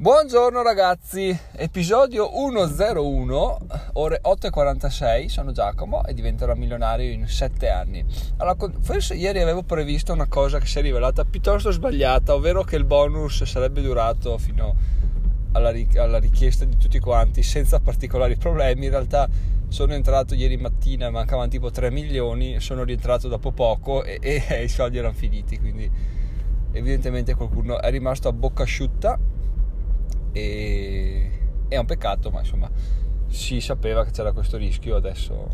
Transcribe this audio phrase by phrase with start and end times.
[0.00, 3.58] Buongiorno ragazzi, episodio 101,
[3.94, 8.04] ore 8.46, sono Giacomo e diventerò milionario in 7 anni.
[8.36, 12.76] Allora, forse ieri avevo previsto una cosa che si è rivelata piuttosto sbagliata, ovvero che
[12.76, 14.76] il bonus sarebbe durato fino
[15.50, 18.84] alla, alla richiesta di tutti quanti senza particolari problemi.
[18.84, 19.28] In realtà
[19.66, 24.68] sono entrato ieri mattina, mancavano tipo 3 milioni, sono rientrato dopo poco e, e i
[24.68, 25.90] soldi erano finiti, quindi
[26.70, 29.18] evidentemente qualcuno è rimasto a bocca asciutta
[30.38, 31.30] e
[31.68, 32.70] è un peccato, ma insomma
[33.28, 35.48] si sapeva che c'era questo rischio, adesso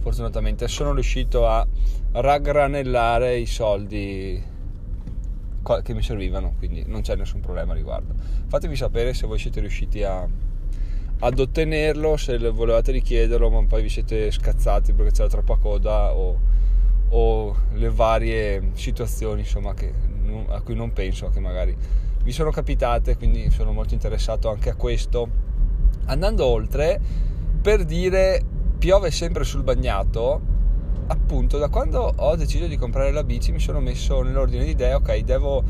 [0.00, 1.66] fortunatamente sono riuscito a
[2.12, 4.52] raggranellare i soldi
[5.82, 8.14] che mi servivano, quindi non c'è nessun problema a riguardo.
[8.48, 10.28] Fatemi sapere se voi siete riusciti a,
[11.20, 16.38] ad ottenerlo, se volevate richiederlo, ma poi vi siete scazzati perché c'era troppa coda o,
[17.08, 19.90] o le varie situazioni insomma, che,
[20.48, 21.74] a cui non penso che magari
[22.24, 25.28] mi sono capitate, quindi sono molto interessato anche a questo.
[26.06, 27.00] Andando oltre,
[27.60, 28.40] per dire
[28.78, 30.40] piove sempre sul bagnato,
[31.06, 34.94] appunto da quando ho deciso di comprare la bici mi sono messo nell'ordine di idee,
[34.94, 35.62] ok, devo,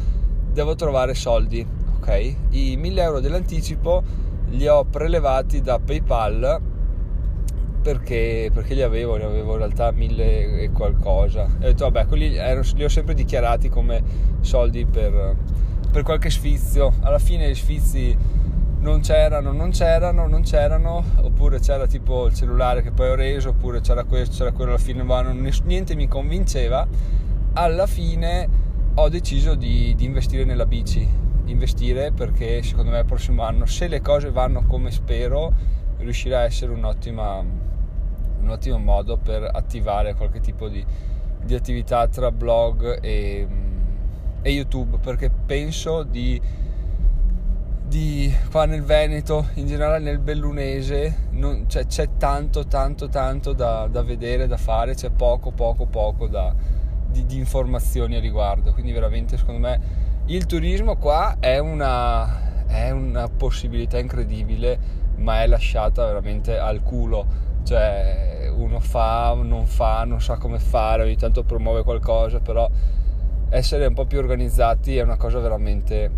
[0.53, 2.35] devo trovare soldi, ok?
[2.51, 4.03] I 1000 euro dell'anticipo
[4.51, 6.61] li ho prelevati da PayPal
[7.83, 11.45] perché, perché li avevo, ne avevo in realtà 1000 e qualcosa.
[11.59, 14.03] E ho detto, vabbè, quelli li ho sempre dichiarati come
[14.41, 15.37] soldi per
[15.95, 16.93] per qualche sfizio.
[17.03, 18.19] Alla fine gli sfizi
[18.81, 23.51] non c'erano, non c'erano, non c'erano, oppure c'era tipo il cellulare che poi ho reso,
[23.51, 26.85] oppure c'era questo, c'era quello alla fine, ma non, niente mi convinceva.
[27.53, 28.49] Alla fine
[28.95, 31.09] ho deciso di, di investire nella bici,
[31.45, 35.53] investire perché secondo me il prossimo anno, se le cose vanno come spero,
[35.99, 40.85] riuscirà a essere un'ottima, un ottimo modo per attivare qualche tipo di,
[41.41, 43.47] di attività tra blog e
[44.47, 46.39] e YouTube perché penso di,
[47.87, 53.89] di qua nel Veneto, in generale nel Bellunese, non, cioè, c'è tanto tanto tanto da,
[53.91, 56.55] da, vedere, da fare, c'è poco poco poco da,
[57.07, 59.81] di, di, informazioni a riguardo, quindi veramente secondo me
[60.27, 64.79] il turismo qua è una, è una possibilità incredibile
[65.17, 67.43] ma è lasciata veramente al culo.
[67.63, 72.69] Cioè uno fa, non fa, non sa come fare, ogni tanto promuove qualcosa, però
[73.55, 76.11] essere un po' più organizzati è una cosa veramente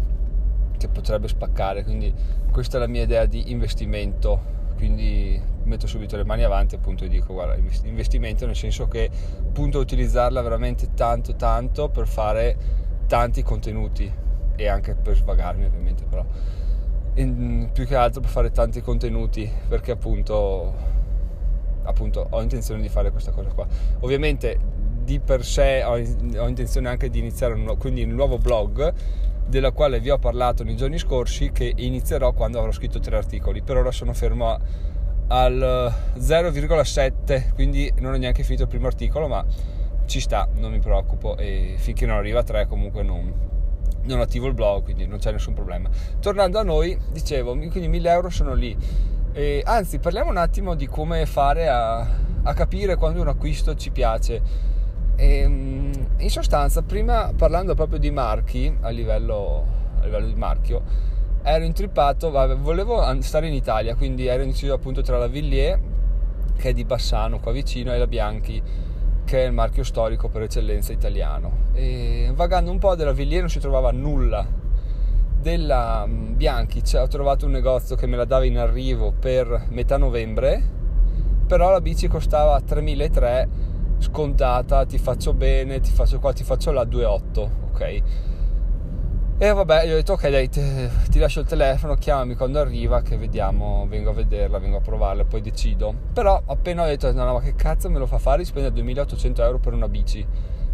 [0.79, 2.13] che potrebbe spaccare, quindi
[2.51, 4.41] questa è la mia idea di investimento,
[4.77, 9.11] quindi metto subito le mani avanti appunto e dico guarda investimento nel senso che
[9.53, 12.57] punto a utilizzarla veramente tanto tanto per fare
[13.09, 14.11] tanti contenuti
[14.55, 16.25] e anche per svagarmi ovviamente però.
[17.15, 20.95] In, più che altro per fare tanti contenuti perché appunto
[21.83, 23.67] appunto ho intenzione di fare questa cosa qua
[24.01, 24.59] ovviamente
[25.06, 28.93] di per sé ho, ho intenzione anche di iniziare un, quindi un nuovo blog
[29.47, 33.62] della quale vi ho parlato nei giorni scorsi che inizierò quando avrò scritto tre articoli.
[33.62, 34.59] Per ora sono fermo
[35.28, 39.44] al 0,7 quindi non ho neanche finito il primo articolo ma
[40.06, 41.37] ci sta non mi preoccupo.
[41.37, 43.33] E finché non arriva a 3 comunque non,
[44.03, 45.88] non attivo il blog quindi non c'è nessun problema.
[46.21, 48.77] Tornando a noi dicevo quindi 1000 euro sono lì.
[49.33, 51.99] E, anzi parliamo un attimo di come fare a,
[52.43, 54.75] a capire quando un acquisto ci piace
[55.16, 59.65] e, ehm, in sostanza, prima parlando proprio di marchi a livello,
[60.00, 60.82] a livello di marchio,
[61.43, 65.81] ero intrippato, volevo stare in Italia, quindi ero indeciso appunto tra la Villiers,
[66.56, 68.62] che è di Bassano, qua vicino, e la Bianchi,
[69.25, 71.65] che è il marchio storico per eccellenza italiano.
[71.72, 74.65] E vagando un po' della Villiers non si trovava nulla.
[75.41, 79.66] Della mm, Bianchi cioè, ho trovato un negozio che me la dava in arrivo per
[79.69, 80.60] metà novembre,
[81.47, 86.84] però la bici costava 3.300 scontata, ti faccio bene, ti faccio qua, ti faccio la
[86.84, 88.03] 2.8, ok?
[89.39, 90.62] E vabbè, gli ho detto ok dai, ti,
[91.11, 95.27] ti lascio il telefono, chiamami quando arriva che vediamo, vengo a vederla, vengo a provarla,
[95.27, 95.95] poi decido.
[96.15, 98.75] Però appena ho detto no, no ma che cazzo me lo fa fare di spendere
[98.75, 100.27] 2800 euro per una bici?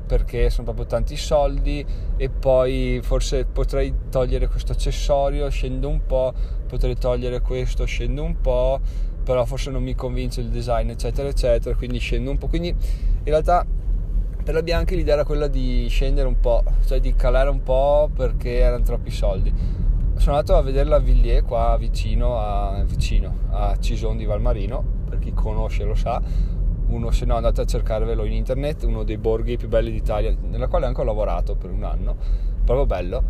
[0.06, 1.84] Perché sono proprio tanti soldi
[2.16, 6.32] e poi forse potrei togliere questo accessorio, scendo un po',
[6.69, 8.79] potrei togliere questo, scendo un po',
[9.22, 12.48] però forse non mi convince il design eccetera eccetera, quindi scendo un po'.
[12.48, 12.76] Quindi in
[13.24, 13.64] realtà
[14.42, 18.10] per la Bianchi l'idea era quella di scendere un po', cioè di calare un po'
[18.14, 19.52] perché erano troppi soldi.
[20.16, 25.19] Sono andato a vedere la Villiers qua vicino a, vicino a Cison di Valmarino, per
[25.19, 26.20] chi conosce lo sa,
[26.88, 30.69] uno se no andate a cercarvelo in internet, uno dei borghi più belli d'Italia, nella
[30.69, 32.16] quale anche ho lavorato per un anno,
[32.64, 33.22] proprio bello.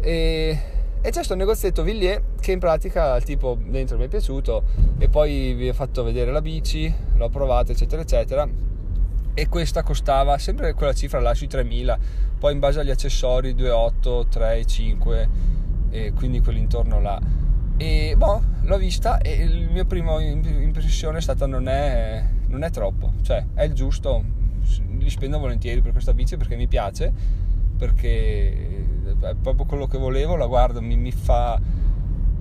[0.00, 0.58] E,
[1.06, 4.64] e c'è questo negozietto Villiers che in pratica il tipo dentro mi è piaciuto
[4.98, 8.48] e poi vi ho fatto vedere la bici, l'ho provata eccetera eccetera
[9.32, 11.98] e questa costava sempre quella cifra là sui 3000
[12.38, 15.56] poi in base agli accessori 2,8 3 5 e
[15.96, 17.20] e quindi quell'intorno là.
[17.78, 22.70] E boh, l'ho vista e il mio primo impressione è stata non è, non è
[22.70, 24.24] troppo, cioè è il giusto,
[24.98, 27.12] li spendo volentieri per questa bici perché mi piace,
[27.76, 28.84] perché
[29.20, 31.60] è proprio quello che volevo, la guardo, mi, mi fa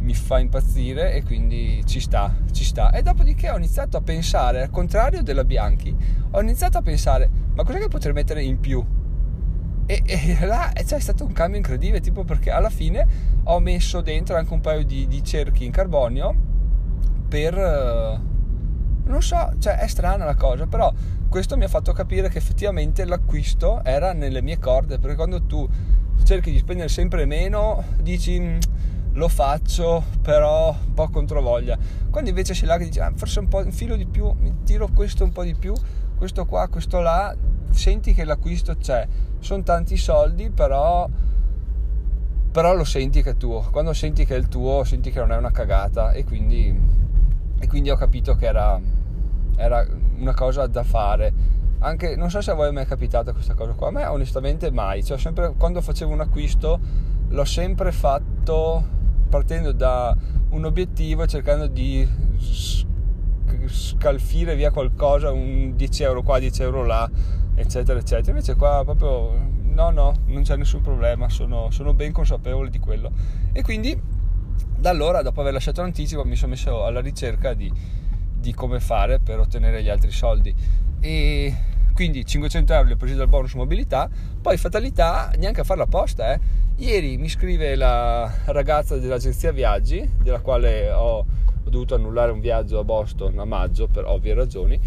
[0.05, 2.91] mi fa impazzire e quindi ci sta, ci sta.
[2.91, 5.95] E dopodiché ho iniziato a pensare, al contrario della Bianchi,
[6.31, 8.85] ho iniziato a pensare, ma cos'è che potrei mettere in più?
[9.87, 13.07] E, e là c'è stato un cambio incredibile, tipo perché alla fine
[13.43, 16.35] ho messo dentro anche un paio di, di cerchi in carbonio
[17.27, 18.33] per...
[19.05, 20.91] Non so, cioè è strana la cosa, però
[21.29, 25.67] questo mi ha fatto capire che effettivamente l'acquisto era nelle mie corde, perché quando tu
[26.23, 28.57] cerchi di spendere sempre meno, dici mm,
[29.13, 31.77] lo faccio, però un po' controvoglia.
[32.09, 34.63] Quando invece sei là che dici, ah, forse un po' un filo di più, mi
[34.63, 35.73] tiro questo un po' di più,
[36.17, 37.35] questo qua, questo là,
[37.71, 39.07] senti che l'acquisto c'è.
[39.39, 41.07] Sono tanti soldi, però,
[42.51, 43.67] però lo senti che è tuo.
[43.71, 46.77] Quando senti che è il tuo, senti che non è una cagata e quindi,
[47.59, 48.79] e quindi ho capito che era,
[49.55, 49.85] era
[50.17, 51.53] una cosa da fare.
[51.79, 54.71] Anche, non so se a voi è mai capitata questa cosa qua, a me onestamente
[54.71, 55.03] mai.
[55.03, 56.79] Cioè, sempre quando facevo un acquisto
[57.29, 58.83] l'ho sempre fatto
[59.29, 60.15] partendo da
[60.49, 62.07] un obiettivo e cercando di
[63.67, 67.09] scalfire via qualcosa, un 10 euro qua, 10 euro là,
[67.55, 68.31] eccetera, eccetera.
[68.31, 73.11] Invece qua proprio no, no, non c'è nessun problema, sono, sono ben consapevole di quello.
[73.51, 73.99] E quindi
[74.77, 77.72] da allora, dopo aver lasciato l'anticipo, mi sono messo alla ricerca di,
[78.33, 80.54] di come fare per ottenere gli altri soldi.
[81.00, 81.54] E
[81.94, 84.10] quindi 500 euro li ho presi dal bonus mobilità,
[84.42, 90.07] poi fatalità, neanche a fare la posta, eh Ieri mi scrive la ragazza dell'agenzia viaggi,
[90.22, 94.77] della quale ho, ho dovuto annullare un viaggio a Boston a maggio per ovvie ragioni,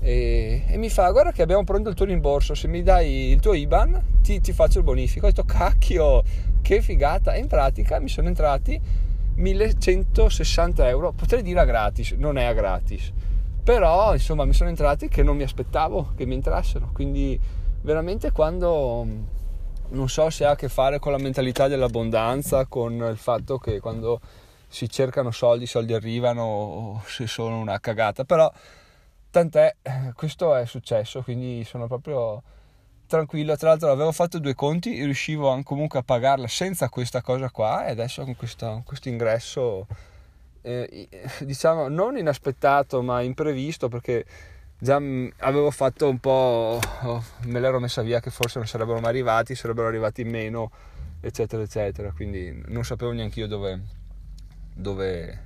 [0.00, 3.38] e, e, mi fa guarda che abbiamo pronto il tuo rimborso, se mi dai il
[3.38, 5.26] tuo IBAN ti, ti faccio il bonifico.
[5.26, 6.22] Ho detto cacchio,
[6.62, 7.32] che figata!
[7.32, 8.80] E in pratica mi sono entrati
[9.36, 13.12] 1160 euro, potrei dire a gratis, non è a gratis,
[13.62, 17.38] però insomma mi sono entrati che non mi aspettavo che mi entrassero, quindi
[17.82, 19.06] veramente quando
[19.88, 23.78] non so se ha a che fare con la mentalità dell'abbondanza, con il fatto che
[23.78, 24.20] quando
[24.68, 28.50] si cercano soldi, i soldi arrivano o se sono una cagata, però
[29.30, 29.76] tant'è,
[30.14, 32.42] questo è successo, quindi sono proprio
[33.06, 33.56] tranquillo.
[33.56, 37.90] Tra l'altro avevo fatto due conti, riuscivo comunque a pagarla senza questa cosa qua e
[37.90, 39.86] adesso con questo, questo ingresso,
[40.62, 41.08] eh,
[41.40, 44.24] diciamo, non inaspettato ma imprevisto perché
[44.78, 44.96] già
[45.38, 49.54] avevo fatto un po', oh, me l'ero messa via che forse non sarebbero mai arrivati,
[49.54, 50.70] sarebbero arrivati meno,
[51.20, 52.12] eccetera, eccetera.
[52.12, 53.80] Quindi non sapevo neanche io dove,
[54.74, 55.42] dove,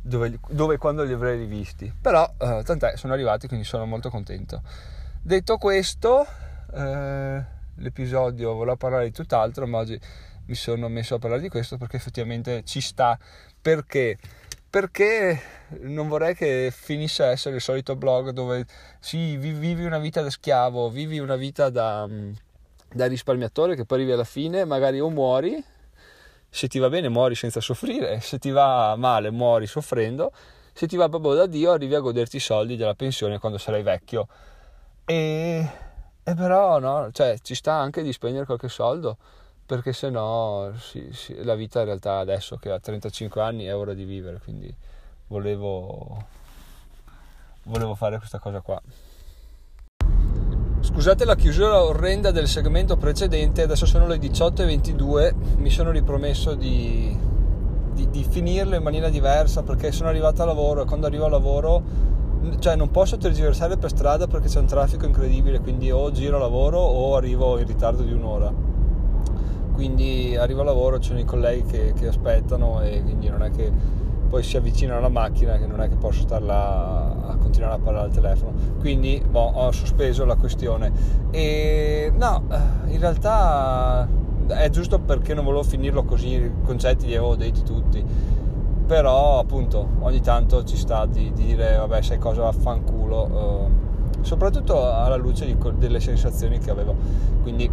[0.00, 1.92] dove, dove quando li avrei rivisti.
[2.00, 4.62] Però eh, tant'è, sono arrivati, quindi sono molto contento.
[5.26, 6.24] Detto questo,
[6.72, 7.44] eh,
[7.78, 9.98] l'episodio volevo parlare di tutt'altro, ma oggi
[10.46, 13.18] mi sono messo a parlare di questo perché effettivamente ci sta.
[13.60, 14.18] Perché?
[14.70, 15.40] perché
[15.80, 18.66] non vorrei che finisse a essere il solito blog dove
[19.00, 22.08] sì, vivi una vita da schiavo, vivi una vita da,
[22.94, 25.60] da risparmiatore che poi arrivi alla fine, magari o muori,
[26.48, 30.30] se ti va bene muori senza soffrire, se ti va male muori soffrendo,
[30.72, 33.82] se ti va proprio da Dio arrivi a goderti i soldi della pensione quando sarai
[33.82, 34.28] vecchio.
[35.08, 35.70] E,
[36.24, 39.16] e però no, cioè ci sta anche di spendere qualche soldo
[39.64, 43.74] perché se no sì, sì, la vita in realtà adesso che ha 35 anni è
[43.74, 44.72] ora di vivere, quindi
[45.28, 46.24] volevo,
[47.64, 48.80] volevo fare questa cosa qua.
[50.80, 57.16] Scusate la chiusura orrenda del segmento precedente, adesso sono le 18.22, mi sono ripromesso di,
[57.92, 61.30] di, di finirlo in maniera diversa perché sono arrivato a lavoro e quando arrivo a
[61.30, 62.14] lavoro
[62.58, 66.40] cioè non posso tergiversare per strada perché c'è un traffico incredibile, quindi o giro a
[66.40, 68.52] lavoro o arrivo in ritardo di un'ora.
[69.72, 73.50] Quindi arrivo al lavoro, ci sono i colleghi che, che, aspettano e quindi non è
[73.50, 73.70] che
[74.28, 77.78] poi si avvicinano alla macchina che non è che posso star là a continuare a
[77.78, 78.52] parlare al telefono.
[78.78, 80.92] Quindi boh, ho sospeso la questione.
[81.30, 82.44] E no
[82.86, 84.08] in realtà
[84.46, 88.04] è giusto perché non volevo finirlo così i concetti li avevo detti tutti
[88.86, 93.68] però appunto ogni tanto ci sta di, di dire vabbè sai cosa vaffanculo
[94.20, 96.94] eh, soprattutto alla luce di, delle sensazioni che avevo
[97.42, 97.68] quindi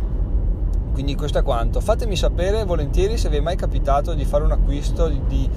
[0.93, 1.81] quindi questo è quanto.
[1.81, 5.49] Fatemi sapere volentieri se vi è mai capitato di fare un acquisto, di, di,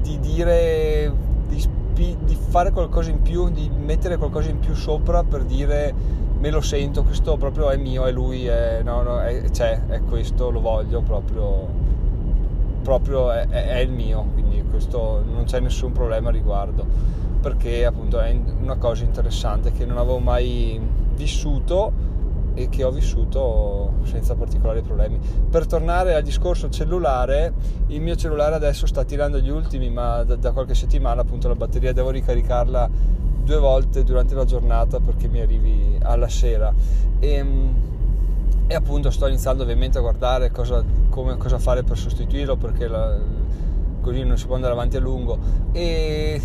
[0.00, 1.12] di dire,
[1.48, 5.92] di, di, fare qualcosa in più, di mettere qualcosa in più sopra per dire
[6.38, 10.00] me lo sento, questo proprio è mio, è lui, è, no, no, è, c'è, è
[10.02, 11.66] questo, lo voglio proprio,
[12.88, 16.86] proprio è, è il mio, quindi questo non c'è nessun problema a riguardo,
[17.38, 20.80] perché appunto è una cosa interessante che non avevo mai
[21.14, 21.92] vissuto
[22.54, 25.20] e che ho vissuto senza particolari problemi.
[25.50, 27.52] Per tornare al discorso cellulare,
[27.88, 31.54] il mio cellulare adesso sta tirando gli ultimi, ma da, da qualche settimana appunto la
[31.56, 32.88] batteria devo ricaricarla
[33.44, 36.72] due volte durante la giornata perché mi arrivi alla sera.
[37.18, 37.74] E, ehm,
[38.66, 43.16] e appunto sto iniziando ovviamente a guardare cosa, come, cosa fare per sostituirlo perché la,
[44.00, 45.38] così non si può andare avanti a lungo.
[45.72, 46.40] E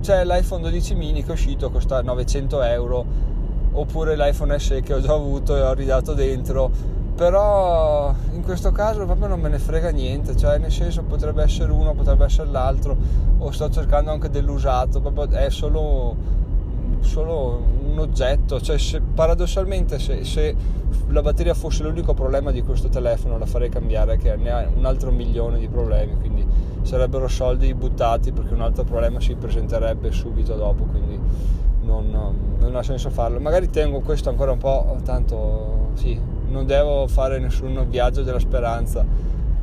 [0.00, 3.04] c'è l'iPhone 12 mini che è uscito costa 900 euro
[3.72, 6.98] oppure l'iPhone SE che ho già avuto e ho ridato dentro.
[7.14, 11.70] Però in questo caso proprio non me ne frega niente cioè nel senso potrebbe essere
[11.70, 12.96] uno potrebbe essere l'altro
[13.36, 16.16] o sto cercando anche dell'usato proprio è solo,
[17.00, 17.62] solo
[18.00, 20.54] oggetto cioè se, paradossalmente se, se,
[21.08, 24.84] la batteria fosse l'unico problema di questo telefono la farei cambiare che ne ha un
[24.84, 26.46] altro milione di problemi quindi
[26.82, 31.18] sarebbero soldi buttati perché un altro problema si presenterebbe subito dopo quindi
[31.82, 33.40] non, non ha senso farlo.
[33.40, 39.04] Magari tengo questo ancora un po' tanto sì non devo fare nessun viaggio della speranza.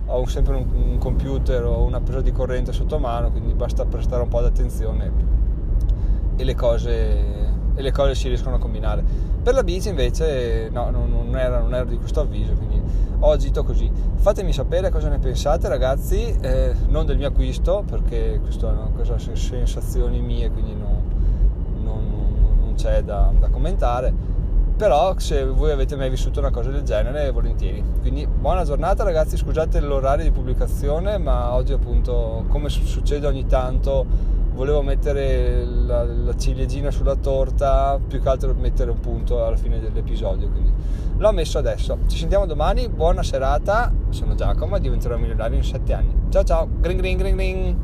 [0.10, 4.29] Ho sempre un, computer o una presa di corrente sotto mano quindi basta prestare un
[4.29, 5.36] po' di attenzione
[6.38, 9.01] e le cose, e le cose si riescono a combinare
[9.48, 12.81] per la bici invece no, non, era, non era di questo avviso quindi
[13.19, 13.89] ho agito così.
[14.15, 18.91] Fatemi sapere cosa ne pensate ragazzi, eh, non del mio acquisto perché questo è una
[18.96, 21.01] cosa sensazioni mie quindi non,
[21.81, 24.13] non, non c'è da, da, commentare,
[24.75, 27.84] però se voi avete mai vissuto una cosa del genere volentieri.
[28.01, 34.36] Quindi buona giornata ragazzi, scusate l'orario di pubblicazione ma oggi appunto come succede ogni tanto
[34.58, 39.80] volevo mettere la, la, ciliegina sulla torta, più che altro mettere un punto alla fine
[39.80, 40.50] dell'episodio.
[40.50, 40.74] Quindi
[41.16, 42.00] l'ho messo adesso.
[42.08, 43.94] Ci sentiamo domani, buona serata.
[44.10, 46.14] Sono Giacomo e diventerò milionario in 7 anni.
[46.30, 47.78] Ciao ciao, green green green green.